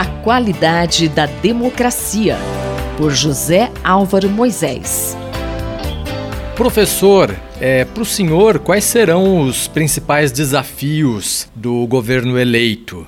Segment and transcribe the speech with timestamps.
[0.00, 2.38] A qualidade da democracia,
[2.96, 5.14] por José Álvaro Moisés.
[6.56, 13.06] Professor, é, para o senhor, quais serão os principais desafios do governo eleito?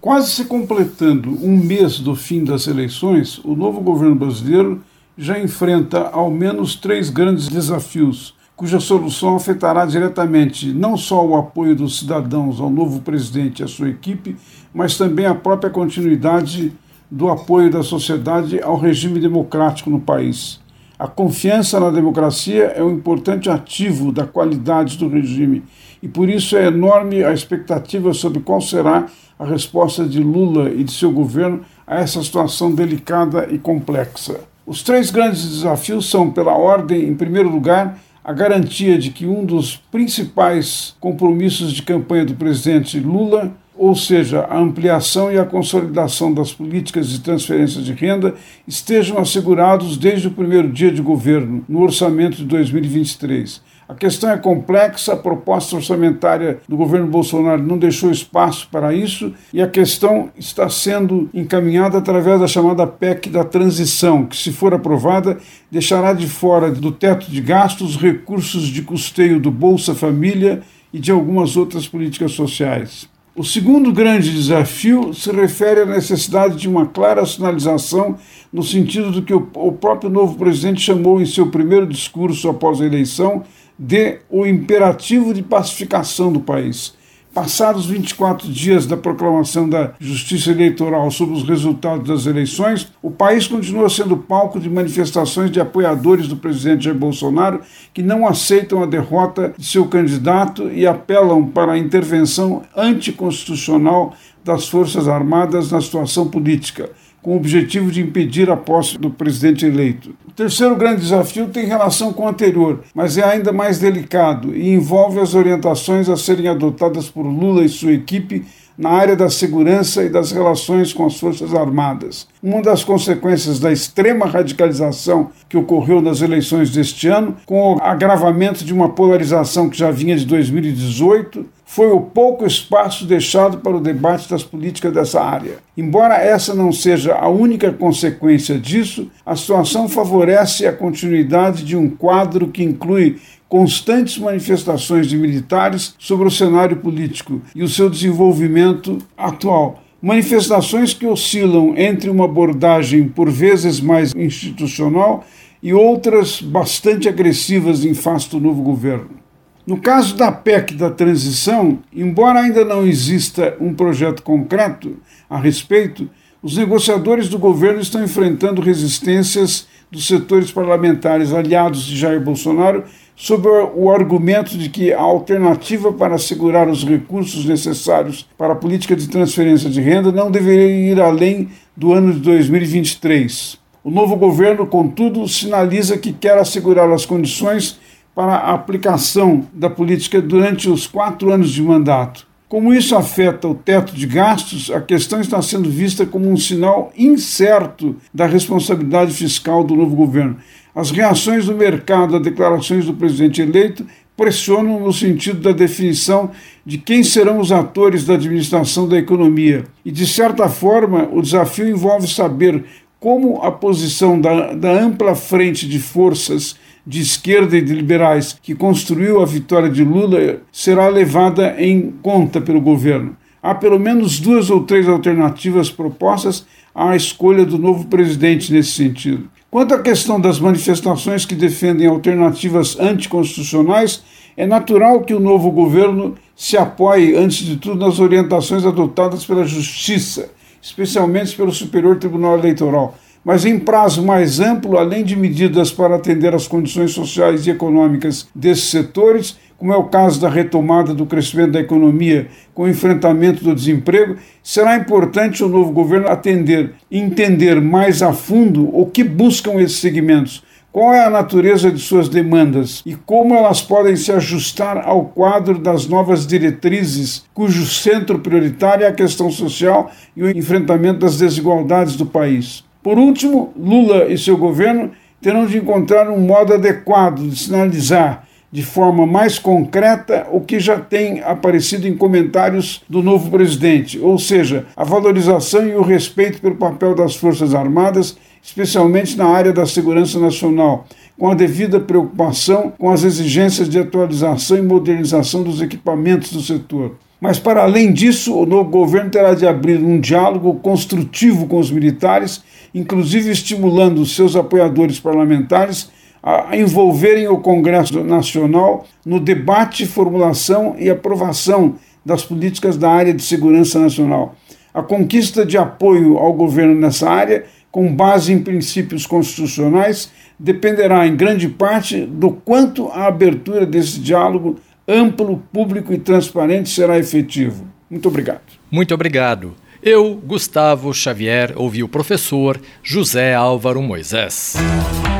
[0.00, 4.80] Quase se completando um mês do fim das eleições, o novo governo brasileiro
[5.18, 11.74] já enfrenta ao menos três grandes desafios, cuja solução afetará diretamente não só o apoio
[11.74, 14.36] dos cidadãos ao novo presidente e à sua equipe,
[14.72, 16.72] mas também a própria continuidade
[17.10, 20.60] do apoio da sociedade ao regime democrático no país.
[20.98, 25.62] A confiança na democracia é um importante ativo da qualidade do regime
[26.02, 29.06] e por isso é enorme a expectativa sobre qual será
[29.38, 34.40] a resposta de Lula e de seu governo a essa situação delicada e complexa.
[34.64, 39.44] Os três grandes desafios são, pela ordem, em primeiro lugar, a garantia de que um
[39.44, 43.52] dos principais compromissos de campanha do presidente Lula,
[43.82, 49.96] ou seja, a ampliação e a consolidação das políticas de transferência de renda, estejam assegurados
[49.96, 53.60] desde o primeiro dia de governo, no orçamento de 2023
[53.92, 59.34] a questão é complexa, a proposta orçamentária do governo Bolsonaro não deixou espaço para isso
[59.52, 64.72] e a questão está sendo encaminhada através da chamada PEC da transição, que, se for
[64.72, 65.36] aprovada,
[65.70, 71.10] deixará de fora do teto de gastos recursos de custeio do Bolsa Família e de
[71.10, 73.11] algumas outras políticas sociais.
[73.34, 78.18] O segundo grande desafio se refere à necessidade de uma clara sinalização
[78.52, 82.84] no sentido do que o próprio novo presidente chamou em seu primeiro discurso após a
[82.84, 83.42] eleição
[83.78, 86.94] de o imperativo de pacificação do país.
[87.34, 93.46] Passados 24 dias da proclamação da Justiça Eleitoral sobre os resultados das eleições, o país
[93.48, 97.62] continua sendo palco de manifestações de apoiadores do presidente Jair Bolsonaro
[97.94, 104.68] que não aceitam a derrota de seu candidato e apelam para a intervenção anticonstitucional das
[104.68, 106.90] Forças Armadas na situação política
[107.22, 110.10] com o objetivo de impedir a posse do presidente eleito.
[110.26, 114.70] O terceiro grande desafio tem relação com o anterior, mas é ainda mais delicado e
[114.70, 118.44] envolve as orientações a serem adotadas por Lula e sua equipe
[118.76, 122.26] na área da segurança e das relações com as Forças Armadas.
[122.42, 128.64] Uma das consequências da extrema radicalização que ocorreu nas eleições deste ano, com o agravamento
[128.64, 131.44] de uma polarização que já vinha de 2018,
[131.74, 135.56] foi o pouco espaço deixado para o debate das políticas dessa área.
[135.74, 141.88] Embora essa não seja a única consequência disso, a situação favorece a continuidade de um
[141.88, 143.16] quadro que inclui
[143.48, 149.82] constantes manifestações de militares sobre o cenário político e o seu desenvolvimento atual.
[150.02, 155.24] Manifestações que oscilam entre uma abordagem por vezes mais institucional
[155.62, 159.21] e outras bastante agressivas em face do novo governo.
[159.64, 164.96] No caso da PEC da transição, embora ainda não exista um projeto concreto
[165.30, 166.10] a respeito,
[166.42, 172.82] os negociadores do governo estão enfrentando resistências dos setores parlamentares aliados de Jair Bolsonaro
[173.14, 173.46] sob
[173.76, 179.08] o argumento de que a alternativa para assegurar os recursos necessários para a política de
[179.08, 183.60] transferência de renda não deveria ir além do ano de 2023.
[183.84, 187.78] O novo governo, contudo, sinaliza que quer assegurar as condições
[188.14, 192.26] para a aplicação da política durante os quatro anos de mandato.
[192.48, 196.92] Como isso afeta o teto de gastos, a questão está sendo vista como um sinal
[196.96, 200.36] incerto da responsabilidade fiscal do novo governo.
[200.74, 206.30] As reações do mercado a declarações do presidente eleito pressionam no sentido da definição
[206.64, 209.64] de quem serão os atores da administração da economia.
[209.82, 212.64] E, de certa forma, o desafio envolve saber
[213.00, 216.54] como a posição da, da ampla frente de forças
[216.86, 222.40] de esquerda e de liberais que construiu a vitória de Lula será levada em conta
[222.40, 223.16] pelo governo.
[223.42, 229.28] Há pelo menos duas ou três alternativas propostas à escolha do novo presidente nesse sentido.
[229.50, 234.02] Quanto à questão das manifestações que defendem alternativas anticonstitucionais,
[234.36, 239.44] é natural que o novo governo se apoie, antes de tudo, nas orientações adotadas pela
[239.44, 240.30] Justiça,
[240.62, 246.34] especialmente pelo Superior Tribunal Eleitoral mas em prazo mais amplo, além de medidas para atender
[246.34, 251.52] às condições sociais e econômicas desses setores, como é o caso da retomada do crescimento
[251.52, 257.60] da economia com o enfrentamento do desemprego, será importante o novo governo atender e entender
[257.60, 260.42] mais a fundo o que buscam esses segmentos,
[260.72, 265.58] qual é a natureza de suas demandas e como elas podem se ajustar ao quadro
[265.58, 271.94] das novas diretrizes, cujo centro prioritário é a questão social e o enfrentamento das desigualdades
[271.94, 272.64] do país.
[272.82, 274.90] Por último, Lula e seu governo
[275.20, 280.78] terão de encontrar um modo adequado de sinalizar de forma mais concreta o que já
[280.78, 286.56] tem aparecido em comentários do novo presidente, ou seja, a valorização e o respeito pelo
[286.56, 290.86] papel das Forças Armadas, especialmente na área da segurança nacional,
[291.18, 296.96] com a devida preocupação com as exigências de atualização e modernização dos equipamentos do setor.
[297.22, 301.70] Mas, para além disso, o novo governo terá de abrir um diálogo construtivo com os
[301.70, 302.42] militares,
[302.74, 305.88] inclusive estimulando seus apoiadores parlamentares
[306.20, 313.22] a envolverem o Congresso Nacional no debate, formulação e aprovação das políticas da área de
[313.22, 314.34] segurança nacional.
[314.74, 321.14] A conquista de apoio ao governo nessa área, com base em princípios constitucionais, dependerá em
[321.14, 324.56] grande parte do quanto a abertura desse diálogo
[324.92, 327.66] amplo, público e transparente será efetivo.
[327.90, 328.42] Muito obrigado.
[328.70, 329.54] Muito obrigado.
[329.82, 334.54] Eu, Gustavo Xavier, ouvi o professor José Álvaro Moisés.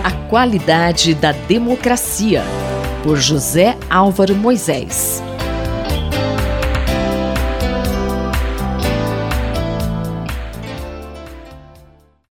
[0.04, 2.42] A qualidade da democracia,
[3.02, 5.22] por José Álvaro Moisés.